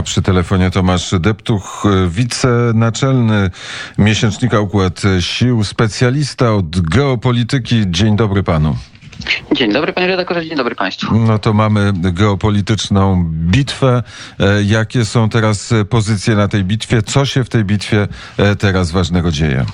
A 0.00 0.02
przy 0.02 0.22
telefonie 0.22 0.70
Tomasz 0.70 1.14
Deptuch, 1.18 1.84
wicenaczelny 2.08 3.50
miesięcznika 3.98 4.60
Układ 4.60 5.02
Sił, 5.20 5.64
specjalista 5.64 6.54
od 6.54 6.80
geopolityki. 6.80 7.82
Dzień 7.86 8.16
dobry 8.16 8.42
panu. 8.42 8.76
Dzień 9.52 9.72
dobry 9.72 9.92
panie 9.92 10.06
redaktorze, 10.06 10.46
dzień 10.46 10.56
dobry 10.56 10.74
państwu. 10.74 11.18
No 11.18 11.38
to 11.38 11.52
mamy 11.52 11.92
geopolityczną 11.94 13.24
bitwę. 13.32 14.02
E, 14.38 14.62
jakie 14.62 15.04
są 15.04 15.28
teraz 15.28 15.74
pozycje 15.90 16.34
na 16.36 16.48
tej 16.48 16.64
bitwie? 16.64 17.02
Co 17.02 17.26
się 17.26 17.44
w 17.44 17.48
tej 17.48 17.64
bitwie 17.64 18.08
e, 18.36 18.56
teraz 18.56 18.90
ważnego 18.90 19.30
dzieje? 19.30 19.64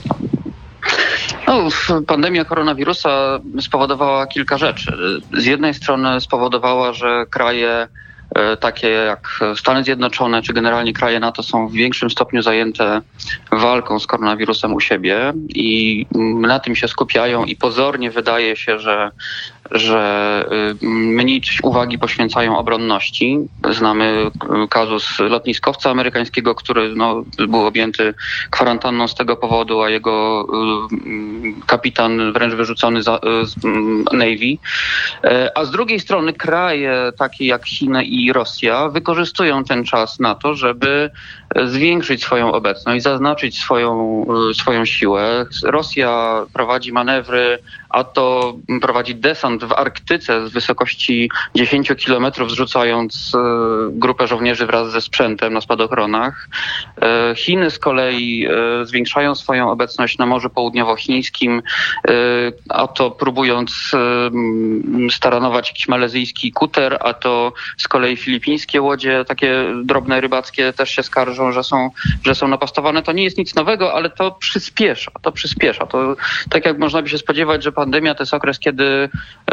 No, 1.46 1.68
pandemia 2.06 2.44
koronawirusa 2.44 3.40
spowodowała 3.60 4.26
kilka 4.26 4.58
rzeczy. 4.58 4.92
Z 5.38 5.44
jednej 5.44 5.74
strony 5.74 6.20
spowodowała, 6.20 6.92
że 6.92 7.26
kraje 7.30 7.88
E, 7.88 8.05
takie 8.60 8.88
jak 8.88 9.40
Stany 9.56 9.84
Zjednoczone 9.84 10.42
czy 10.42 10.52
generalnie 10.52 10.92
kraje 10.92 11.20
NATO 11.20 11.42
są 11.42 11.68
w 11.68 11.72
większym 11.72 12.10
stopniu 12.10 12.42
zajęte 12.42 13.00
walką 13.52 13.98
z 13.98 14.06
koronawirusem 14.06 14.74
u 14.74 14.80
siebie 14.80 15.32
i 15.48 16.06
na 16.40 16.58
tym 16.58 16.76
się 16.76 16.88
skupiają 16.88 17.44
i 17.44 17.56
pozornie 17.56 18.10
wydaje 18.10 18.56
się, 18.56 18.78
że 18.78 19.10
że 19.70 20.44
y, 20.82 20.86
mniej 20.86 21.42
uwagi 21.62 21.98
poświęcają 21.98 22.58
obronności. 22.58 23.38
Znamy 23.70 24.30
y, 24.64 24.68
kazus 24.68 25.18
lotniskowca 25.18 25.90
amerykańskiego, 25.90 26.54
który 26.54 26.94
no, 26.96 27.24
był 27.48 27.66
objęty 27.66 28.14
kwarantanną 28.50 29.08
z 29.08 29.14
tego 29.14 29.36
powodu, 29.36 29.82
a 29.82 29.90
jego 29.90 30.46
y, 31.04 31.66
kapitan 31.66 32.32
wręcz 32.32 32.54
wyrzucony 32.54 33.02
z 33.02 33.16
Navy. 34.12 34.58
A 35.54 35.64
z 35.64 35.70
drugiej 35.70 36.00
strony 36.00 36.32
kraje 36.32 37.12
takie 37.18 37.46
jak 37.46 37.66
Chiny 37.66 38.04
i 38.04 38.32
Rosja 38.32 38.88
wykorzystują 38.88 39.64
ten 39.64 39.84
czas 39.84 40.20
na 40.20 40.34
to, 40.34 40.54
żeby 40.54 41.10
zwiększyć 41.64 42.22
swoją 42.22 42.52
obecność, 42.52 43.04
zaznaczyć 43.04 43.58
swoją, 43.58 44.26
swoją 44.54 44.84
siłę. 44.84 45.46
Rosja 45.64 46.42
prowadzi 46.52 46.92
manewry, 46.92 47.58
a 47.88 48.04
to 48.04 48.54
prowadzi 48.80 49.14
desant 49.14 49.64
w 49.64 49.72
Arktyce 49.72 50.48
z 50.48 50.52
wysokości 50.52 51.30
10 51.54 51.92
kilometrów, 51.96 52.50
zrzucając 52.50 53.32
e, 53.34 53.38
grupę 53.90 54.26
żołnierzy 54.26 54.66
wraz 54.66 54.90
ze 54.90 55.00
sprzętem 55.00 55.52
na 55.52 55.60
spadochronach. 55.60 56.48
E, 57.02 57.34
Chiny 57.36 57.70
z 57.70 57.78
kolei 57.78 58.48
zwiększają 58.82 59.34
swoją 59.34 59.70
obecność 59.70 60.18
na 60.18 60.26
Morzu 60.26 60.50
Południowochińskim, 60.50 61.62
a 62.68 62.86
to 62.86 63.10
próbując 63.10 63.90
staranować 65.10 65.68
jakiś 65.68 65.88
malezyjski 65.88 66.52
kuter, 66.52 66.98
a 67.00 67.14
to 67.14 67.52
z 67.76 67.88
kolei 67.88 68.16
filipińskie 68.16 68.82
łodzie, 68.82 69.24
takie 69.24 69.64
drobne 69.84 70.20
rybackie 70.20 70.72
też 70.72 70.90
się 70.90 71.02
skarżą, 71.02 71.35
że 71.52 71.64
są, 71.64 71.90
że 72.24 72.34
są 72.34 72.48
napastowane. 72.48 73.02
To 73.02 73.12
nie 73.12 73.24
jest 73.24 73.38
nic 73.38 73.54
nowego, 73.54 73.94
ale 73.94 74.10
to 74.10 74.30
przyspiesza, 74.30 75.10
to 75.22 75.32
przyspiesza. 75.32 75.86
To 75.86 76.16
tak 76.50 76.66
jak 76.66 76.78
można 76.78 77.02
by 77.02 77.08
się 77.08 77.18
spodziewać, 77.18 77.64
że 77.64 77.72
pandemia 77.72 78.14
to 78.14 78.22
jest 78.22 78.34
okres, 78.34 78.58
kiedy 78.58 79.08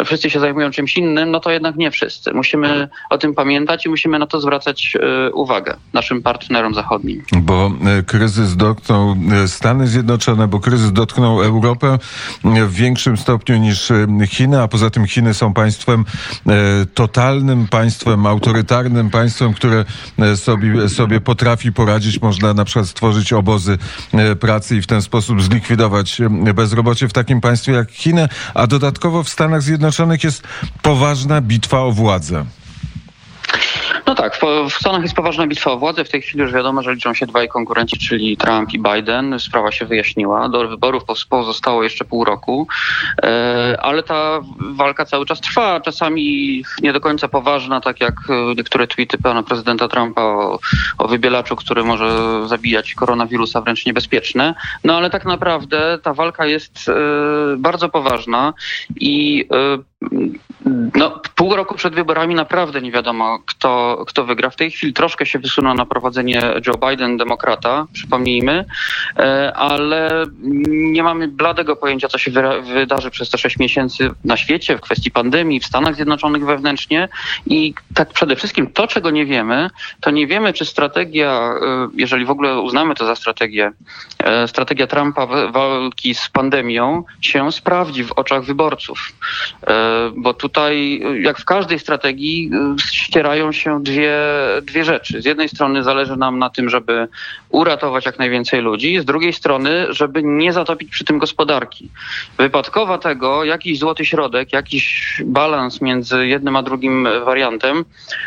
wszyscy 0.06 0.30
się 0.30 0.40
zajmują 0.40 0.72
czymś 0.72 0.98
innym, 0.98 1.32
no 1.32 1.40
to 1.40 1.52
jednak 1.52 1.76
nie 1.76 1.92
wszyscy. 1.92 2.34
Musimy 2.34 2.90
o 3.10 3.18
tym 3.18 3.36
pamiętać 3.36 3.86
i 3.86 3.90
musimy 3.90 4.20
na 4.20 4.28
to 4.28 4.42
zwracać 4.42 4.98
e, 5.00 5.32
uwagę 5.32 5.78
naszym 5.94 6.22
partnerom 6.22 6.74
zachodnim. 6.74 7.24
Bo 7.32 7.72
e, 8.00 8.04
kryzys 8.04 8.56
dotknął 8.56 9.16
e, 9.44 9.48
Stany 9.48 9.88
Zjednoczone, 9.88 10.48
bo 10.48 10.60
kryzys 10.60 10.92
dotknął 10.92 11.44
Europę 11.44 12.00
w 12.44 12.74
większym 12.74 13.18
stopniu 13.18 13.58
niż 13.58 13.92
Chiny, 14.28 14.62
a 14.62 14.68
poza 14.68 14.90
tym 14.90 15.08
Chiny 15.08 15.34
są 15.34 15.54
państwem 15.54 16.06
totalnym, 16.94 17.68
państwem 17.68 18.26
autorytarnym, 18.26 19.10
państwem, 19.10 19.54
które 19.54 19.86
sobie, 20.36 20.90
sobie 20.90 21.22
potrafi 21.22 21.72
poradzić. 21.74 22.22
Można 22.22 22.54
na 22.54 22.66
przykład 22.66 22.88
stworzyć 22.88 23.34
obozy 23.34 23.78
pracy 24.40 24.78
i 24.78 24.82
w 24.82 24.88
ten 24.88 25.02
sposób 25.02 25.42
zlikwidować 25.42 26.22
bezrobocie 26.56 27.08
w 27.08 27.14
takim 27.14 27.42
państwie 27.42 27.72
jak 27.72 27.92
Chiny, 27.92 28.30
a 28.54 28.68
dodatkowo 28.68 29.24
w 29.24 29.30
Stanach 29.30 29.62
Zjednoczonych 29.62 30.24
jest 30.24 30.44
poważna 30.82 31.42
bitwa 31.42 31.80
o 31.80 31.92
władzę. 31.92 32.46
No 34.14 34.18
tak, 34.18 34.38
w 34.70 34.74
Stanach 34.74 35.02
jest 35.02 35.16
poważna 35.16 35.48
bitwa 35.48 35.72
o 35.72 35.78
władzę. 35.78 36.06
W 36.06 36.10
tej 36.10 36.22
chwili 36.22 36.42
już 36.44 36.54
wiadomo, 36.54 36.82
że 36.82 36.94
liczą 36.94 37.14
się 37.14 37.26
dwaj 37.26 37.48
konkurenci, 37.48 37.98
czyli 38.00 38.38
Trump 38.38 38.74
i 38.74 38.80
Biden. 38.80 39.40
Sprawa 39.40 39.72
się 39.72 39.86
wyjaśniła. 39.86 40.50
Do 40.50 40.68
wyborów 40.68 41.04
pozostało 41.30 41.84
jeszcze 41.84 42.06
pół 42.06 42.24
roku, 42.24 42.68
e, 43.24 43.78
ale 43.82 44.04
ta 44.04 44.40
walka 44.60 45.06
cały 45.06 45.26
czas 45.26 45.42
trwa. 45.42 45.82
Czasami 45.82 46.64
nie 46.82 46.94
do 46.94 47.02
końca 47.02 47.28
poważna, 47.28 47.82
tak 47.82 48.02
jak 48.02 48.14
niektóre 48.58 48.88
tweety 48.88 49.18
pana 49.18 49.44
prezydenta 49.44 49.88
Trumpa 49.88 50.22
o, 50.22 50.60
o 50.98 51.08
wybielaczu, 51.08 51.56
który 51.56 51.84
może 51.84 52.08
zabijać 52.48 52.94
koronawirusa, 52.94 53.62
wręcz 53.62 53.86
niebezpieczne. 53.86 54.56
No 54.84 54.98
ale 54.98 55.10
tak 55.10 55.26
naprawdę 55.26 56.00
ta 56.04 56.14
walka 56.14 56.46
jest 56.46 56.90
e, 56.90 56.94
bardzo 57.58 57.90
poważna 57.90 58.54
i 58.96 59.48
e, 59.52 59.93
no, 60.96 61.22
pół 61.36 61.56
roku 61.56 61.76
przed 61.76 61.96
wyborami 61.96 62.36
naprawdę 62.36 62.82
nie 62.82 62.92
wiadomo, 62.92 63.40
kto, 63.46 64.04
kto 64.08 64.26
wygra. 64.26 64.50
W 64.50 64.56
tej 64.56 64.72
chwili 64.72 64.94
troszkę 64.94 65.26
się 65.26 65.40
wysunął 65.40 65.74
na 65.74 65.86
prowadzenie 65.86 66.42
Joe 66.68 66.90
Biden, 66.90 67.18
demokrata, 67.18 67.88
przypomnijmy, 67.94 68.66
e, 69.18 69.54
ale 69.56 70.26
nie 70.68 71.04
mamy 71.04 71.28
bladego 71.28 71.76
pojęcia, 71.76 72.08
co 72.08 72.18
się 72.18 72.32
wydarzy 72.74 73.12
przez 73.12 73.30
te 73.30 73.38
sześć 73.38 73.60
miesięcy 73.60 74.10
na 74.24 74.38
świecie, 74.38 74.78
w 74.78 74.82
kwestii 74.82 75.12
pandemii, 75.12 75.60
w 75.60 75.66
Stanach 75.66 75.96
Zjednoczonych 75.96 76.46
wewnętrznie. 76.46 77.10
I 77.46 77.74
tak 77.96 78.14
przede 78.14 78.36
wszystkim 78.36 78.68
to, 78.68 78.88
czego 78.88 79.10
nie 79.10 79.26
wiemy, 79.26 79.70
to 80.02 80.12
nie 80.12 80.28
wiemy, 80.28 80.54
czy 80.54 80.66
strategia, 80.66 81.54
e, 81.62 81.88
jeżeli 81.96 82.26
w 82.26 82.32
ogóle 82.32 82.60
uznamy 82.60 82.96
to 82.96 83.06
za 83.06 83.16
strategię, 83.16 83.72
e, 84.20 84.48
strategia 84.48 84.88
Trumpa 84.88 85.28
walki 85.52 86.16
z 86.16 86.30
pandemią 86.30 87.04
się 87.22 87.52
sprawdzi 87.52 88.04
w 88.04 88.12
oczach 88.12 88.44
wyborców. 88.44 89.14
Bo 90.16 90.34
tutaj 90.34 91.02
jak 91.22 91.40
w 91.40 91.46
każdej 91.46 91.80
strategii, 91.80 92.52
ścierają 92.92 93.52
się 93.52 93.84
dwie, 93.84 94.18
dwie 94.62 94.86
rzeczy. 94.86 95.22
Z 95.22 95.26
jednej 95.26 95.50
strony 95.50 95.84
zależy 95.84 96.18
nam 96.18 96.40
na 96.40 96.50
tym, 96.50 96.70
żeby 96.70 97.08
uratować 97.50 98.06
jak 98.06 98.20
najwięcej 98.20 98.62
ludzi, 98.62 99.00
z 99.00 99.06
drugiej 99.06 99.34
strony, 99.34 99.86
żeby 99.90 100.24
nie 100.24 100.54
zatopić 100.54 100.90
przy 100.90 101.04
tym 101.04 101.18
gospodarki. 101.20 101.90
Wypadkowa 102.38 102.98
tego, 102.98 103.44
jakiś 103.44 103.80
złoty 103.80 104.06
środek, 104.06 104.54
jakiś 104.54 105.16
balans 105.26 105.82
między 105.82 106.28
jednym 106.28 106.56
a 106.56 106.64
drugim 106.64 107.08
wariantem 107.26 107.86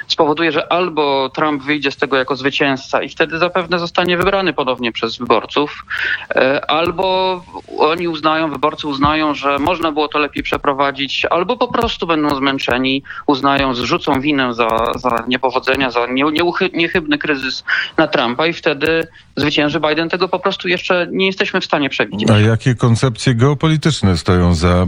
spowoduje, 0.09 0.53
że 0.53 0.73
albo 0.73 1.31
Trump 1.35 1.63
wyjdzie 1.63 1.91
z 1.91 1.97
tego 1.97 2.17
jako 2.17 2.37
zwycięzca 2.37 3.03
i 3.03 3.09
wtedy 3.09 3.39
zapewne 3.39 3.79
zostanie 3.79 4.17
wybrany 4.17 4.53
ponownie 4.53 4.93
przez 4.93 5.19
wyborców, 5.19 5.85
e, 6.31 6.71
albo 6.71 7.43
oni 7.79 8.09
uznają, 8.09 8.51
wyborcy 8.51 8.89
uznają, 8.89 9.35
że 9.35 9.59
można 9.59 9.93
było 9.93 10.09
to 10.09 10.19
lepiej 10.19 10.43
przeprowadzić, 10.43 11.25
albo 11.25 11.56
po 11.57 11.69
prostu 11.69 12.07
będą 12.07 12.37
zmęczeni, 12.37 13.03
uznają, 13.27 13.75
zrzucą 13.75 14.21
winę 14.21 14.55
za, 14.55 14.69
za 14.97 15.25
niepowodzenia, 15.29 15.91
za 15.91 16.07
nie, 16.07 16.25
niechybny 16.75 17.19
kryzys 17.19 17.65
na 17.97 18.07
Trumpa 18.07 18.47
i 18.47 18.53
wtedy 18.53 19.07
zwycięży 19.37 19.81
Biden. 19.81 20.09
Tego 20.09 20.29
po 20.29 20.39
prostu 20.39 20.69
jeszcze 20.69 21.07
nie 21.11 21.27
jesteśmy 21.27 21.61
w 21.61 21.65
stanie 21.65 21.89
przewidzieć. 21.89 22.31
A 22.31 22.39
jakie 22.39 22.75
koncepcje 22.75 23.35
geopolityczne 23.35 24.17
stoją 24.17 24.55
za 24.55 24.69
e, 24.69 24.87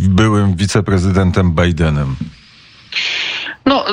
byłym 0.00 0.56
wiceprezydentem 0.56 1.52
Bidenem? 1.52 2.16
No, 3.76 3.84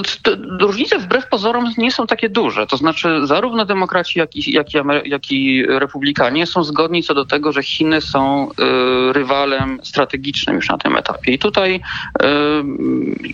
różnice 0.60 1.00
wbrew 1.00 1.28
pozorom 1.28 1.72
nie 1.78 1.92
są 1.92 2.08
takie 2.08 2.30
duże. 2.30 2.68
To 2.68 2.78
znaczy, 2.78 3.28
zarówno 3.28 3.66
demokraci, 3.66 4.20
jak 4.20 4.36
i, 4.36 4.52
jak 4.52 4.74
i, 4.74 4.78
jak 5.06 5.32
i 5.32 5.66
republikanie 5.68 6.46
są 6.46 6.64
zgodni 6.64 7.04
co 7.04 7.14
do 7.14 7.26
tego, 7.26 7.52
że 7.52 7.64
Chiny 7.64 8.02
są 8.02 8.50
y, 8.50 9.14
rywalem 9.14 9.80
strategicznym 9.84 10.56
już 10.56 10.70
na 10.70 10.78
tym 10.78 10.96
etapie. 10.96 11.32
I 11.32 11.40
tutaj 11.40 11.76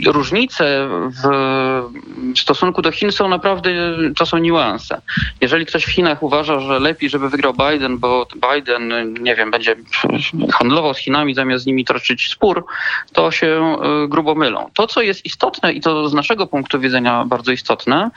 y, 0.07 0.11
różnice 0.11 0.89
w 1.23 2.39
stosunku 2.39 2.81
do 2.81 2.91
Chin 2.91 3.11
są 3.11 3.29
naprawdę, 3.29 3.71
to 4.17 4.25
są 4.25 4.37
niuanse. 4.37 5.01
Jeżeli 5.41 5.65
ktoś 5.65 5.83
w 5.83 5.91
Chinach 5.91 6.23
uważa, 6.23 6.59
że 6.59 6.79
lepiej, 6.79 7.09
żeby 7.09 7.29
wygrał 7.29 7.53
Biden, 7.53 7.97
bo 7.97 8.27
Biden, 8.53 9.13
nie 9.21 9.35
wiem, 9.35 9.51
będzie 9.51 9.75
handlował 10.53 10.93
z 10.93 10.97
Chinami 10.97 11.35
zamiast 11.35 11.63
z 11.63 11.67
nimi 11.67 11.85
toczyć 11.85 12.31
spór, 12.31 12.65
to 13.13 13.31
się 13.31 13.77
y, 14.03 14.07
grubo 14.07 14.35
mylą. 14.35 14.69
To, 14.73 14.87
co 14.87 15.01
jest 15.01 15.25
istotne 15.25 15.73
i 15.73 15.81
to 15.81 16.09
znaczy 16.09 16.29
naszego 16.29 16.38
punktu 16.47 16.79
widzenia 16.79 17.25
bardzo 17.25 17.51
istotne, 17.51 18.11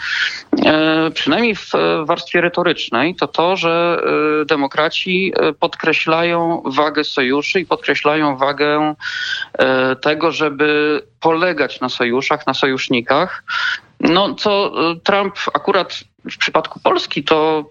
e, 0.64 1.10
przynajmniej 1.10 1.56
w 1.56 1.70
warstwie 2.04 2.40
retorycznej, 2.40 3.14
to 3.14 3.28
to, 3.28 3.56
że 3.56 4.02
e, 4.42 4.44
demokraci 4.44 5.32
e, 5.36 5.52
podkreślają 5.52 6.62
wagę 6.66 7.04
sojuszy 7.04 7.60
i 7.60 7.66
podkreślają 7.66 8.36
wagę 8.36 8.94
tego, 10.02 10.32
żeby 10.32 11.00
polegać 11.20 11.80
na 11.80 11.88
sojuszach, 11.88 12.46
na 12.46 12.54
sojusznikach. 12.54 13.44
No, 14.02 14.34
co 14.34 14.72
Trump 15.04 15.34
akurat 15.54 16.04
w 16.30 16.38
przypadku 16.38 16.80
Polski 16.80 17.24
to, 17.24 17.64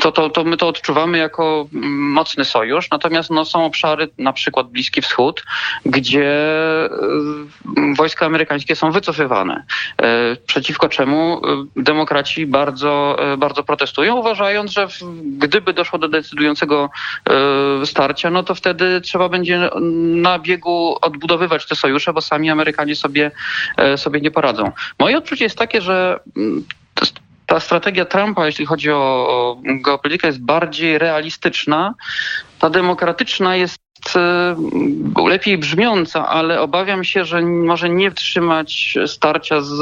to, 0.00 0.12
to, 0.12 0.30
to 0.30 0.44
my 0.44 0.56
to 0.56 0.68
odczuwamy 0.68 1.18
jako 1.18 1.68
mocny 1.72 2.44
sojusz, 2.44 2.90
natomiast 2.90 3.30
no, 3.30 3.44
są 3.44 3.64
obszary, 3.64 4.08
na 4.18 4.32
przykład 4.32 4.68
Bliski 4.68 5.02
Wschód, 5.02 5.44
gdzie 5.86 6.30
e, 6.84 6.90
wojska 7.96 8.26
amerykańskie 8.26 8.76
są 8.76 8.90
wycofywane. 8.92 9.64
E, 10.02 10.36
przeciwko 10.46 10.88
czemu 10.88 11.40
e, 11.46 11.82
demokraci 11.82 12.46
bardzo, 12.46 13.16
bardzo 13.38 13.62
protestują, 13.62 14.16
uważając, 14.16 14.70
że 14.70 14.88
gdyby 15.22 15.72
doszło 15.72 15.98
do 15.98 16.08
decydującego 16.08 16.90
starcia, 17.84 18.30
no 18.30 18.42
to 18.42 18.54
wtedy 18.54 19.00
trzeba 19.00 19.28
będzie 19.28 19.70
na 20.14 20.38
biegu 20.38 20.96
odbudowywać 21.02 21.66
te 21.66 21.76
sojusze, 21.76 22.12
bo 22.12 22.20
sami 22.20 22.50
Amerykanie 22.50 22.96
sobie, 22.96 23.30
sobie 23.96 24.20
nie 24.20 24.30
poradzą. 24.30 24.72
Moje 24.98 25.18
odczucie 25.18 25.44
jest 25.44 25.58
takie, 25.60 25.80
że 25.80 26.20
ta 27.46 27.60
strategia 27.60 28.04
Trumpa, 28.04 28.46
jeśli 28.46 28.66
chodzi 28.66 28.90
o, 28.90 29.56
geopolitykę, 29.64 30.26
jest 30.26 30.42
bardziej 30.42 30.98
realistyczna. 30.98 31.94
Ta 32.58 32.70
demokratyczna 32.70 33.56
jest 33.56 33.80
e, 34.16 34.56
lepiej 35.28 35.58
brzmiąca, 35.58 36.28
ale 36.28 36.60
obawiam 36.60 37.04
się, 37.04 37.24
że 37.24 37.42
może 37.42 37.88
nie 37.88 38.10
wtrzymać 38.10 38.98
starcia 39.06 39.60
z, 39.60 39.78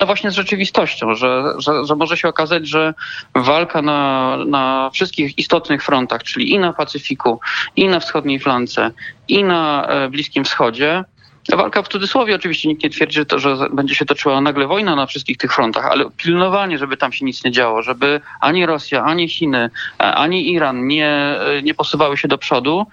no 0.00 0.06
właśnie 0.06 0.30
z 0.30 0.34
rzeczywistością, 0.34 1.14
że, 1.14 1.44
że, 1.58 1.86
że 1.86 1.96
może 1.96 2.16
się 2.16 2.28
okazać, 2.28 2.68
że 2.68 2.94
walka 3.34 3.82
na, 3.82 4.36
na 4.46 4.90
wszystkich 4.92 5.38
istotnych 5.38 5.84
frontach, 5.84 6.22
czyli 6.22 6.52
i 6.52 6.58
na 6.58 6.72
Pacyfiku, 6.72 7.40
i 7.76 7.88
na 7.88 8.00
wschodniej 8.00 8.40
flance, 8.40 8.90
i 9.28 9.44
na 9.44 9.86
e, 9.86 10.08
Bliskim 10.08 10.44
Wschodzie, 10.44 11.04
Walka 11.48 11.82
w 11.82 11.88
cudzysłowie 11.88 12.34
oczywiście 12.34 12.68
nikt 12.68 12.82
nie 12.82 12.90
twierdzi, 12.90 13.14
że, 13.14 13.26
to, 13.26 13.38
że 13.38 13.56
będzie 13.72 13.94
się 13.94 14.04
toczyła 14.04 14.40
nagle 14.40 14.66
wojna 14.66 14.96
na 14.96 15.06
wszystkich 15.06 15.36
tych 15.36 15.54
frontach, 15.54 15.86
ale 15.86 16.04
pilnowanie, 16.16 16.78
żeby 16.78 16.96
tam 16.96 17.12
się 17.12 17.24
nic 17.24 17.44
nie 17.44 17.50
działo, 17.50 17.82
żeby 17.82 18.20
ani 18.40 18.66
Rosja, 18.66 19.04
ani 19.04 19.28
Chiny, 19.28 19.70
ani 19.98 20.52
Iran 20.52 20.86
nie, 20.86 21.36
nie 21.62 21.74
posuwały 21.74 22.16
się 22.16 22.28
do 22.28 22.38
przodu, 22.38 22.86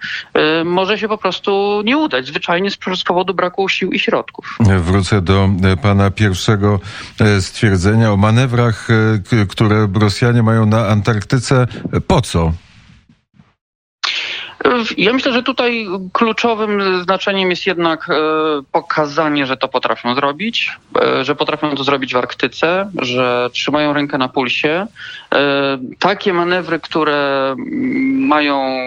y, 0.60 0.64
może 0.64 0.98
się 0.98 1.08
po 1.08 1.18
prostu 1.18 1.82
nie 1.84 1.96
udać, 1.96 2.26
zwyczajnie 2.26 2.70
z, 2.70 2.76
powodu 3.06 3.34
braku 3.34 3.68
sił 3.68 3.92
i 3.92 3.98
środków. 3.98 4.58
Wrócę 4.78 5.22
do 5.22 5.48
e, 5.64 5.76
pana 5.76 6.10
pierwszego 6.10 6.80
e, 7.20 7.40
stwierdzenia 7.40 8.12
o 8.12 8.16
manewrach, 8.16 8.88
e, 8.90 9.46
które 9.46 9.88
Rosjanie 10.00 10.42
mają 10.42 10.66
na 10.66 10.86
Antarktyce. 10.86 11.66
Po 12.06 12.20
co? 12.20 12.52
Ja 14.96 15.12
myślę, 15.12 15.32
że 15.32 15.42
tutaj 15.42 15.86
kluczowym 16.12 17.02
znaczeniem 17.02 17.50
jest 17.50 17.66
jednak 17.66 18.10
e, 18.10 18.14
pokazanie, 18.72 19.46
że 19.46 19.56
to 19.56 19.68
potrafią 19.68 20.14
zrobić, 20.14 20.76
e, 21.02 21.24
że 21.24 21.36
potrafią 21.36 21.74
to 21.74 21.84
zrobić 21.84 22.12
w 22.12 22.16
Arktyce, 22.16 22.90
że 23.02 23.50
trzymają 23.52 23.92
rękę 23.92 24.18
na 24.18 24.28
pulsie. 24.28 24.86
E, 25.34 25.78
takie 25.98 26.32
manewry, 26.32 26.80
które 26.80 27.54
mają 28.12 28.78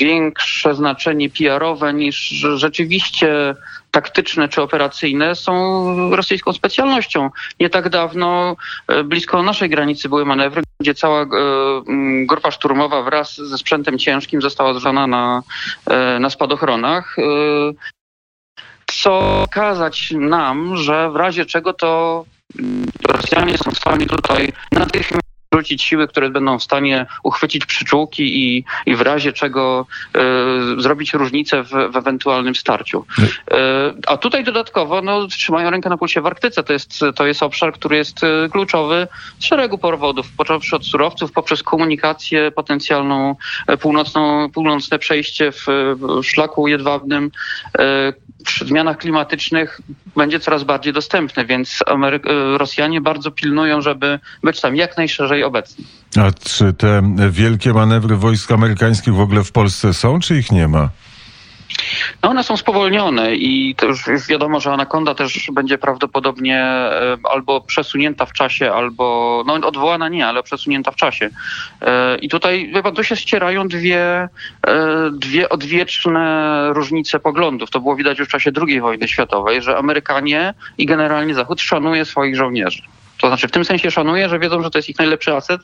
większe 0.00 0.74
znaczenie 0.74 1.30
PR-owe 1.30 1.94
niż 1.94 2.16
rzeczywiście 2.56 3.54
taktyczne 3.90 4.48
czy 4.48 4.62
operacyjne 4.62 5.34
są 5.34 6.10
rosyjską 6.10 6.52
specjalnością. 6.52 7.30
Nie 7.60 7.70
tak 7.70 7.88
dawno 7.88 8.56
blisko 9.04 9.42
naszej 9.42 9.70
granicy 9.70 10.08
były 10.08 10.24
manewry, 10.24 10.62
gdzie 10.80 10.94
cała 10.94 11.22
e, 11.22 11.26
grupa 12.26 12.50
szturmowa 12.50 13.02
wraz 13.02 13.36
ze 13.36 13.58
sprzętem 13.58 13.98
ciężkim 13.98 14.42
została 14.42 14.74
zrzana 14.74 15.06
na, 15.06 15.42
e, 15.90 16.18
na 16.18 16.30
spadochronach 16.30 17.16
co 18.86 19.44
kazać 19.50 20.10
nam, 20.18 20.76
że 20.76 21.10
w 21.10 21.16
razie 21.16 21.44
czego 21.44 21.72
to 21.72 22.24
Rosjanie 23.08 23.58
są 23.58 23.70
w 23.70 23.78
stanie 23.78 24.06
tutaj 24.06 24.52
natychmiast 24.72 25.25
rzucić 25.56 25.82
siły, 25.82 26.08
które 26.08 26.30
będą 26.30 26.58
w 26.58 26.62
stanie 26.62 27.06
uchwycić 27.22 27.66
przyczółki 27.66 28.22
i, 28.42 28.64
i 28.86 28.96
w 28.96 29.00
razie 29.00 29.32
czego 29.32 29.86
y, 30.76 30.80
zrobić 30.82 31.14
różnicę 31.14 31.62
w, 31.62 31.70
w, 31.70 31.96
ewentualnym 31.96 32.54
starciu. 32.54 33.04
Y, 33.20 33.54
a 34.06 34.16
tutaj 34.16 34.44
dodatkowo 34.44 35.02
no, 35.02 35.26
trzymają 35.26 35.70
rękę 35.70 35.88
na 35.88 35.96
pulsie 35.96 36.20
w 36.20 36.26
Arktyce. 36.26 36.62
To 36.62 36.72
jest, 36.72 37.00
to 37.14 37.26
jest 37.26 37.42
obszar, 37.42 37.72
który 37.72 37.96
jest 37.96 38.24
e, 38.24 38.48
kluczowy 38.48 39.08
z 39.38 39.44
szeregu 39.44 39.78
powodów, 39.78 40.26
począwszy 40.36 40.76
od 40.76 40.86
surowców, 40.86 41.32
poprzez 41.32 41.62
komunikację 41.62 42.50
potencjalną, 42.50 43.36
północną, 43.80 44.50
północne 44.50 44.98
przejście 44.98 45.52
w, 45.52 45.66
w 45.96 46.22
szlaku 46.24 46.68
jedwabnym, 46.68 47.30
przy 48.46 48.66
zmianach 48.66 48.98
klimatycznych 48.98 49.80
będzie 50.16 50.40
coraz 50.40 50.64
bardziej 50.64 50.92
dostępne, 50.92 51.44
więc 51.44 51.78
Amery- 51.86 52.56
Rosjanie 52.58 53.00
bardzo 53.00 53.30
pilnują, 53.30 53.80
żeby 53.80 54.18
być 54.42 54.60
tam 54.60 54.76
jak 54.76 54.96
najszerzej 54.96 55.44
obecni. 55.44 55.84
A 56.18 56.32
czy 56.48 56.72
te 56.72 57.14
wielkie 57.30 57.72
manewry 57.72 58.16
wojsk 58.16 58.52
amerykańskich 58.52 59.14
w 59.14 59.20
ogóle 59.20 59.44
w 59.44 59.52
Polsce 59.52 59.94
są, 59.94 60.20
czy 60.20 60.38
ich 60.38 60.52
nie 60.52 60.68
ma? 60.68 60.88
No 62.22 62.30
one 62.30 62.44
są 62.44 62.56
spowolnione 62.56 63.34
i 63.34 63.74
to 63.74 63.86
już, 63.86 64.06
już 64.06 64.26
wiadomo, 64.26 64.60
że 64.60 64.72
Anakonda 64.72 65.14
też 65.14 65.50
będzie 65.52 65.78
prawdopodobnie 65.78 66.64
albo 67.30 67.60
przesunięta 67.60 68.26
w 68.26 68.32
czasie, 68.32 68.72
albo 68.72 69.44
no 69.46 69.54
odwołana 69.54 70.08
nie, 70.08 70.26
ale 70.26 70.42
przesunięta 70.42 70.90
w 70.90 70.96
czasie. 70.96 71.30
E, 71.82 72.18
I 72.18 72.28
tutaj 72.28 72.70
chyba 72.74 72.92
tu 72.92 73.04
się 73.04 73.16
ścierają 73.16 73.68
dwie, 73.68 74.28
e, 74.66 75.10
dwie 75.12 75.48
odwieczne 75.48 76.68
różnice 76.72 77.20
poglądów. 77.20 77.70
To 77.70 77.80
było 77.80 77.96
widać 77.96 78.18
już 78.18 78.28
w 78.28 78.30
czasie 78.30 78.50
II 78.66 78.80
wojny 78.80 79.08
światowej, 79.08 79.62
że 79.62 79.76
Amerykanie 79.76 80.54
i 80.78 80.86
generalnie 80.86 81.34
Zachód 81.34 81.60
szanuje 81.60 82.04
swoich 82.04 82.36
żołnierzy. 82.36 82.82
To 83.26 83.30
znaczy 83.30 83.48
w 83.48 83.50
tym 83.50 83.64
sensie 83.64 83.90
szanuję, 83.90 84.28
że 84.28 84.38
wiedzą, 84.38 84.62
że 84.62 84.70
to 84.70 84.78
jest 84.78 84.88
ich 84.88 84.98
najlepszy 84.98 85.34
aset 85.34 85.60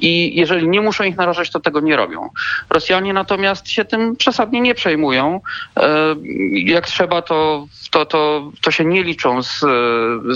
i 0.00 0.36
jeżeli 0.36 0.68
nie 0.68 0.80
muszą 0.80 1.04
ich 1.04 1.16
narażać, 1.16 1.50
to 1.50 1.60
tego 1.60 1.80
nie 1.80 1.96
robią. 1.96 2.30
Rosjanie 2.70 3.12
natomiast 3.12 3.68
się 3.68 3.84
tym 3.84 4.16
przesadnie 4.16 4.60
nie 4.60 4.74
przejmują. 4.74 5.40
E, 5.76 6.14
jak 6.52 6.86
trzeba, 6.86 7.22
to, 7.22 7.66
to, 7.90 8.06
to, 8.06 8.50
to 8.62 8.70
się 8.70 8.84
nie 8.84 9.02
liczą 9.02 9.42
z, 9.42 9.64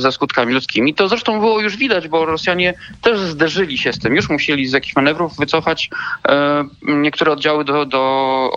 ze 0.00 0.12
skutkami 0.12 0.54
ludzkimi. 0.54 0.94
To 0.94 1.08
zresztą 1.08 1.40
było 1.40 1.60
już 1.60 1.76
widać, 1.76 2.08
bo 2.08 2.26
Rosjanie 2.26 2.75
też 3.02 3.20
zderzyli 3.20 3.78
się 3.78 3.92
z 3.92 3.98
tym. 3.98 4.16
Już 4.16 4.28
musieli 4.28 4.66
z 4.66 4.72
jakichś 4.72 4.96
manewrów 4.96 5.36
wycofać 5.36 5.90
e, 6.28 6.64
niektóre 6.82 7.32
oddziały 7.32 7.64
do, 7.64 7.86
do 7.86 8.50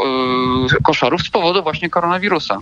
e, 0.80 0.84
koszarów 0.84 1.22
z 1.22 1.30
powodu 1.30 1.64
właśnie 1.64 1.90
koronawirusa. 1.90 2.58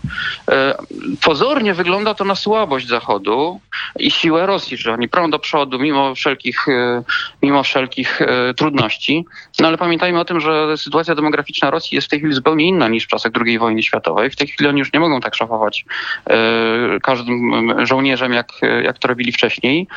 Pozornie 1.21 1.73
wygląda 1.73 2.13
to 2.13 2.25
na 2.25 2.35
słabość 2.35 2.87
Zachodu 2.87 3.59
i 3.99 4.11
siłę 4.11 4.45
Rosji, 4.45 4.77
że 4.77 4.93
oni 4.93 5.09
prą 5.09 5.29
do 5.29 5.39
przodu 5.39 5.79
mimo 5.79 6.15
wszelkich, 6.15 6.67
e, 6.67 7.03
mimo 7.41 7.63
wszelkich 7.63 8.21
e, 8.21 8.53
trudności. 8.53 9.25
No 9.59 9.67
ale 9.67 9.77
pamiętajmy 9.77 10.19
o 10.19 10.25
tym, 10.25 10.39
że 10.39 10.77
sytuacja 10.77 11.15
demograficzna 11.15 11.71
Rosji 11.71 11.95
jest 11.95 12.07
w 12.07 12.09
tej 12.09 12.19
chwili 12.19 12.33
zupełnie 12.33 12.67
inna 12.67 12.87
niż 12.87 13.03
w 13.03 13.07
czasach 13.07 13.31
II 13.45 13.59
wojny 13.59 13.83
światowej. 13.83 14.29
W 14.29 14.35
tej 14.35 14.47
chwili 14.47 14.69
oni 14.69 14.79
już 14.79 14.93
nie 14.93 14.99
mogą 14.99 15.19
tak 15.19 15.35
szafować 15.35 15.85
e, 16.29 16.99
każdym 17.03 17.51
żołnierzem, 17.85 18.33
jak, 18.33 18.51
jak 18.83 18.99
to 18.99 19.07
robili 19.07 19.31
wcześniej. 19.31 19.87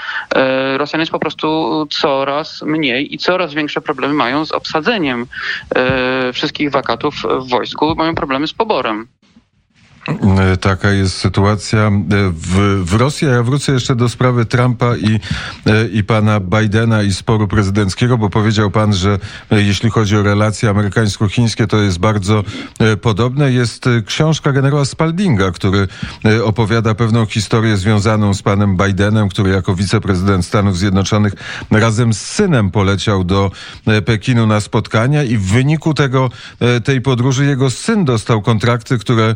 Rosjanie 0.77 1.03
jest 1.03 1.13
po 1.13 1.19
prostu 1.19 1.87
coraz 1.91 2.63
mniej 2.63 3.15
i 3.15 3.19
coraz 3.19 3.55
większe 3.55 3.81
problemy 3.81 4.15
mają 4.15 4.45
z 4.45 4.53
obsadzeniem 4.53 5.27
wszystkich 6.33 6.71
wakatów 6.71 7.15
w 7.15 7.49
wojsku, 7.49 7.95
mają 7.97 8.15
problemy 8.15 8.47
z 8.47 8.53
poborem. 8.53 9.09
E, 10.09 10.57
taka 10.57 10.91
jest 10.91 11.17
sytuacja 11.17 11.81
e, 11.81 11.91
w, 12.31 12.83
w 12.85 12.95
Rosji. 12.95 13.29
Ja 13.29 13.43
wrócę 13.43 13.73
jeszcze 13.73 13.97
do 13.97 14.09
sprawy 14.09 14.47
Trumpa 14.47 14.97
i, 14.97 15.21
e, 15.67 15.87
i 15.87 16.05
pana 16.05 16.41
Bidena 16.41 17.03
i 17.03 17.13
sporu 17.13 17.49
prezydenckiego, 17.49 18.19
bo 18.19 18.31
powiedział 18.31 18.71
pan, 18.71 18.95
że 18.95 19.19
jeśli 19.51 19.91
chodzi 19.91 20.17
o 20.17 20.23
relacje 20.23 20.71
amerykańsko-chińskie, 20.71 21.67
to 21.67 21.77
jest 21.77 21.99
bardzo 21.99 22.45
podobne. 23.01 23.53
Jest 23.53 23.85
książka 24.07 24.53
generała 24.53 24.85
Spaldinga, 24.85 25.51
który 25.51 25.89
opowiada 26.45 26.95
pewną 26.95 27.27
historię 27.27 27.77
związaną 27.77 28.35
z 28.35 28.43
panem 28.43 28.77
Bidenem, 28.77 29.29
który 29.29 29.51
jako 29.51 29.75
wiceprezydent 29.75 30.47
Stanów 30.47 30.79
Zjednoczonych 30.79 31.33
razem 31.71 32.13
z 32.13 32.21
synem 32.21 32.71
poleciał 32.71 33.25
do 33.25 33.51
Pekinu 34.05 34.47
na 34.47 34.61
spotkania 34.61 35.23
i 35.23 35.37
w 35.37 35.43
wyniku 35.43 35.95
tego, 35.95 36.31
tej 36.85 37.01
podróży 37.01 37.45
jego 37.45 37.71
syn 37.71 38.05
dostał 38.05 38.43
kontrakty, 38.43 38.99
które 38.99 39.35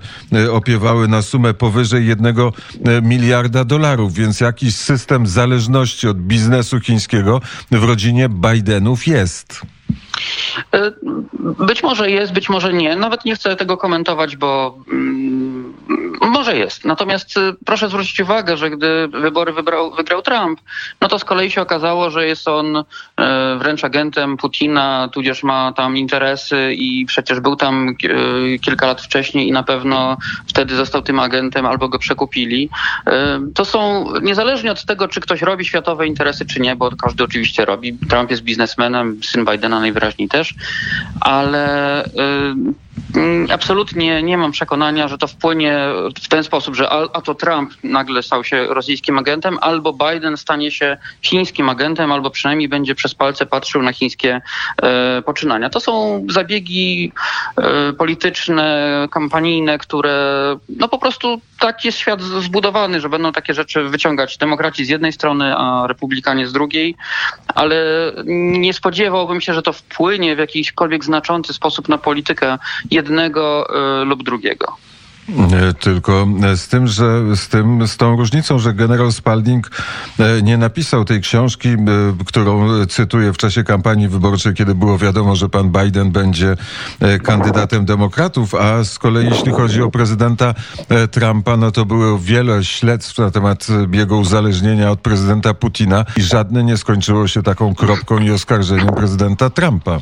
opiewały 0.57 1.09
na 1.09 1.23
sumę 1.23 1.55
powyżej 1.55 2.07
jednego 2.07 2.53
e, 2.85 3.03
miliarda 3.03 3.65
dolarów, 3.65 4.15
więc 4.15 4.41
jakiś 4.41 4.77
system 4.77 5.27
zależności 5.27 6.09
od 6.09 6.19
biznesu 6.19 6.81
chińskiego 6.81 7.41
w 7.71 7.85
rodzinie 7.85 8.29
Bidenów 8.29 9.07
jest. 9.07 9.61
E, 10.75 10.93
być 11.67 11.83
może 11.83 12.11
jest, 12.11 12.33
być 12.33 12.49
może 12.49 12.73
nie. 12.73 12.97
Nawet 12.97 13.25
nie 13.25 13.35
chcę 13.35 13.57
tego 13.57 13.77
komentować, 13.77 14.37
bo 14.37 14.79
mm, 14.93 15.16
Może 16.37 16.57
jest. 16.57 16.85
Natomiast 16.85 17.37
y, 17.37 17.41
proszę 17.65 17.89
zwrócić 17.89 18.21
uwagę, 18.21 18.57
że 18.57 18.71
gdy 18.71 19.09
wybory 19.09 19.53
wybrał, 19.53 19.91
wygrał 19.91 20.23
Trump, 20.23 20.61
no 21.01 21.09
to 21.09 21.19
z 21.19 21.25
kolei 21.25 21.51
się 21.51 21.63
okazało, 21.63 22.11
że 22.11 22.27
jest 22.27 22.49
on 22.49 22.77
e, 22.77 22.85
wręcz 23.59 23.85
agentem 23.85 24.37
Putina, 24.37 25.09
tudzież 25.13 25.43
ma 25.43 25.73
tam 25.73 25.97
interesy 25.97 26.75
i 26.75 27.07
przecież 27.07 27.41
był 27.41 27.57
tam 27.57 27.89
e, 27.89 28.59
kilka 28.59 28.87
lat 28.87 29.01
wcześniej 29.01 29.49
i 29.49 29.53
na 29.53 29.63
pewno 29.63 30.17
wtedy 30.47 30.77
został 30.77 31.03
tym 31.03 31.21
agentem 31.21 31.67
albo 31.67 31.89
go 31.89 31.99
przekupili. 31.99 32.71
To 33.55 33.65
są, 33.65 34.05
niezależnie 34.23 34.73
od 34.73 34.85
tego, 34.85 35.09
czy 35.09 35.21
ktoś 35.21 35.43
robi 35.43 35.65
światowe 35.65 36.07
interesy, 36.07 36.47
czy 36.47 36.61
nie, 36.61 36.77
bo 36.77 36.91
każdy 36.97 37.25
oczywiście 37.25 37.65
robi. 37.65 37.99
Trump 38.09 38.31
jest 38.31 38.43
biznesmenem, 38.43 39.21
syn 39.25 39.45
Bidena 39.45 39.81
najwyraźniej 39.81 40.29
też, 40.29 40.55
ale 41.21 42.05
absolutnie 43.53 44.23
nie 44.23 44.39
mam 44.39 44.53
przekonania, 44.53 45.09
że 45.09 45.19
to 45.19 45.27
wpłynie 45.27 45.79
w 46.23 46.29
ten 46.29 46.45
sposób, 46.45 46.75
że 46.75 46.91
a, 46.91 47.21
to 47.21 47.35
Trump 47.35 47.73
nagle 47.85 48.23
stał 48.23 48.45
się 48.45 48.67
rosyjskim 48.67 49.19
agentem, 49.19 49.59
albo 49.61 49.93
Biden 49.93 50.37
stanie 50.37 50.71
się 50.71 50.97
chińskim 51.23 51.69
agentem, 51.69 52.13
albo 52.13 52.31
przynajmniej 52.31 52.69
będzie 52.69 52.95
przez 52.95 53.15
palce 53.15 53.47
patrzył 53.47 53.83
na 53.83 53.93
chińskie 53.93 54.41
e, 54.83 55.23
poczynania. 55.23 55.71
To 55.71 55.81
są 55.81 56.25
zabiegi 56.31 57.13
e, 57.57 57.93
polityczne, 57.93 59.09
kampanijne, 59.11 59.79
które 59.79 60.57
no 60.69 60.89
po 60.89 60.99
prostu 60.99 61.41
tak 61.61 61.85
jest 61.85 61.99
świat 61.99 62.23
zbudowany, 62.23 63.01
że 63.01 63.09
będą 63.09 63.33
takie 63.33 63.55
rzeczy 63.55 63.85
wyciągać 63.85 64.39
demokraci 64.39 64.85
z 64.85 64.89
jednej 64.89 65.13
strony, 65.13 65.57
a 65.57 65.87
republikanie 65.87 66.47
z 66.47 66.53
drugiej, 66.53 66.95
ale 67.55 67.77
nie 68.25 68.73
spodziewałbym 68.73 69.41
się, 69.41 69.55
że 69.55 69.63
to 69.63 69.73
wpłynie 69.73 70.37
w 70.37 70.39
jakikolwiek 70.39 71.05
znaczący 71.05 71.53
sposób 71.53 71.89
na 71.89 71.99
politykę 71.99 72.59
jednego 72.91 73.67
e, 74.01 74.05
lub 74.05 74.23
drugiego. 74.23 74.67
E, 75.53 75.75
tylko 75.75 76.27
z 76.57 76.69
tym, 76.69 76.87
że 76.87 77.37
z 77.37 77.49
tym, 77.49 77.87
z 77.87 77.97
tą 77.97 78.17
różnicą, 78.17 78.59
że 78.59 78.75
generał 78.75 79.13
Spalding 79.13 79.71
e, 80.19 80.43
nie 80.43 80.59
napisał 80.59 81.05
tej 81.05 81.21
książki, 81.21 81.69
którą 82.27 82.69
cytuję 82.87 83.33
w 83.33 83.37
czasie 83.37 83.65
kampanii 83.65 84.09
wyborczej, 84.09 84.55
kiedy 84.55 84.75
było 84.75 84.99
wiadomo, 84.99 85.37
że 85.37 85.49
pan 85.49 85.73
Biden 85.73 86.11
będzie 86.11 86.57
kandydatem 87.23 87.85
demokratów, 87.85 88.55
a 88.55 88.85
z 88.85 88.99
kolei 88.99 89.29
jeśli 89.31 89.53
chodzi 89.53 89.83
o 89.83 89.91
prezydenta 89.91 90.55
Trumpa, 91.11 91.57
no 91.57 91.71
to 91.71 91.85
było 91.85 92.19
wiele 92.19 92.65
śledztw 92.65 93.19
na 93.19 93.31
temat 93.31 93.67
jego 93.93 94.17
uzależnienia 94.17 94.91
od 94.91 95.01
prezydenta 95.01 95.55
Putina 95.55 96.05
i 96.17 96.23
żadne 96.23 96.65
nie 96.65 96.77
skończyło 96.77 97.29
się 97.29 97.43
taką 97.43 97.75
kropką 97.75 98.19
i 98.19 98.31
oskarżeniem 98.31 98.95
prezydenta 98.95 99.51
Trumpa. 99.51 100.01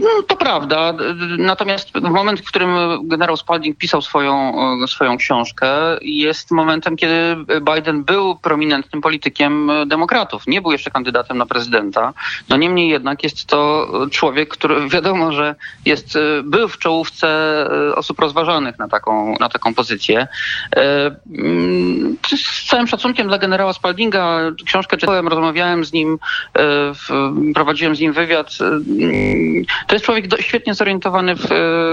No, 0.00 0.22
to 0.26 0.36
prawda. 0.36 0.94
Natomiast 1.38 1.94
moment, 1.94 2.40
w 2.40 2.44
którym 2.44 2.70
generał 3.08 3.36
Spalding 3.36 3.78
pisał 3.78 4.02
swoją, 4.02 4.52
swoją 4.86 5.16
książkę, 5.16 5.68
jest 6.02 6.50
momentem, 6.50 6.96
kiedy 6.96 7.36
Biden 7.74 8.04
był 8.04 8.36
prominentnym 8.36 9.02
politykiem 9.02 9.70
demokratów. 9.86 10.46
Nie 10.46 10.62
był 10.62 10.72
jeszcze 10.72 10.90
kandydatem 10.90 11.38
na 11.38 11.46
prezydenta. 11.46 12.12
No 12.48 12.56
niemniej 12.56 12.88
jednak 12.88 13.24
jest 13.24 13.46
to 13.46 13.88
człowiek, 14.10 14.48
który 14.48 14.88
wiadomo, 14.88 15.32
że 15.32 15.54
jest, 15.84 16.18
był 16.44 16.68
w 16.68 16.78
czołówce 16.78 17.28
osób 17.94 18.18
rozważanych 18.18 18.78
na 18.78 18.88
taką, 18.88 19.34
na 19.40 19.48
taką 19.48 19.74
pozycję. 19.74 20.28
Z 22.36 22.66
całym 22.68 22.86
szacunkiem 22.86 23.28
dla 23.28 23.38
generała 23.38 23.72
Spaldinga 23.72 24.40
książkę 24.66 24.96
czytałem, 24.96 25.28
rozmawiałem 25.28 25.84
z 25.84 25.92
nim, 25.92 26.18
prowadziłem 27.54 27.96
z 27.96 28.00
nim 28.00 28.12
wywiad 28.12 28.58
to 29.90 29.94
jest 29.94 30.04
człowiek 30.04 30.28
do, 30.28 30.42
świetnie 30.42 30.74
zorientowany 30.74 31.34
w, 31.36 31.46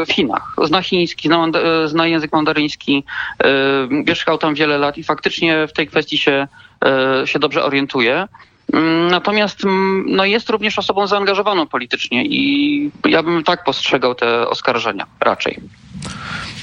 w 0.08 0.12
Chinach. 0.12 0.56
Zna 0.64 0.82
chiński, 0.82 1.28
zna, 1.28 1.48
zna 1.86 2.08
język 2.08 2.34
mandaryński, 2.34 3.04
e, 3.44 3.48
mieszkał 3.90 4.38
tam 4.38 4.56
wiele 4.56 4.78
lat 4.78 4.98
i 4.98 5.04
faktycznie 5.04 5.68
w 5.68 5.74
tej 5.74 5.88
kwestii 5.88 6.18
się, 6.18 6.48
e, 6.86 7.28
się 7.28 7.40
dobrze 7.40 7.64
orientuje. 7.64 8.28
Mm, 8.74 9.08
natomiast 9.08 9.64
mm, 9.66 10.06
no, 10.08 10.26
jest 10.26 10.50
również 10.50 10.80
osobą 10.80 11.08
zaangażowaną 11.08 11.68
politycznie 11.68 12.26
i 12.26 12.92
ja 13.06 13.24
bym 13.24 13.44
tak 13.44 13.64
postrzegał 13.64 14.16
te 14.16 14.50
oskarżenia 14.50 15.06
raczej. 15.20 15.60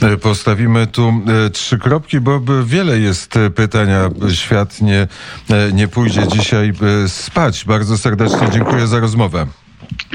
E, 0.03 0.17
postawimy 0.17 0.87
tu 0.87 1.13
trzy 1.53 1.79
kropki, 1.79 2.21
bo 2.21 2.41
wiele 2.65 2.99
jest 2.99 3.35
pytania. 3.55 4.11
Świat 4.35 4.81
nie, 4.81 5.09
nie 5.73 5.89
pójdzie 5.89 6.29
dzisiaj 6.29 6.73
spać. 7.07 7.65
Bardzo 7.65 7.99
serdecznie 7.99 8.51
dziękuję 8.51 8.87
za 8.87 9.01
rozmowę. 9.01 9.47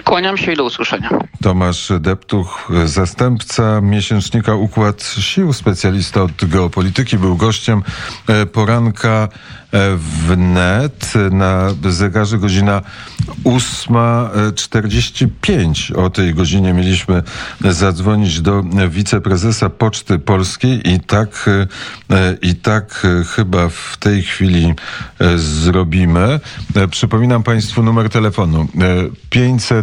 Kłaniam 0.03 0.37
się 0.37 0.53
i 0.53 0.55
do 0.55 0.63
usłyszenia. 0.63 1.09
Tomasz 1.41 1.91
Deptuch, 1.99 2.71
zastępca 2.85 3.81
miesięcznika 3.81 4.55
Układ 4.55 5.03
Sił, 5.03 5.53
specjalista 5.53 6.23
od 6.23 6.45
geopolityki, 6.45 7.17
był 7.17 7.35
gościem 7.35 7.83
e, 8.27 8.45
poranka 8.45 9.27
wnet. 9.97 11.13
Na 11.31 11.69
zegarze 11.89 12.37
godzina 12.37 12.81
8.45. 13.43 15.97
O 15.97 16.09
tej 16.09 16.33
godzinie 16.33 16.73
mieliśmy 16.73 17.23
zadzwonić 17.61 18.41
do 18.41 18.63
wiceprezesa 18.89 19.69
Poczty 19.69 20.19
Polskiej 20.19 20.93
i 20.93 20.99
tak, 20.99 21.49
i 22.41 22.55
tak 22.55 23.07
chyba 23.35 23.69
w 23.69 23.97
tej 23.99 24.23
chwili 24.23 24.73
zrobimy. 25.35 26.39
Przypominam 26.91 27.43
Państwu 27.43 27.83
numer 27.83 28.09
telefonu 28.09 28.67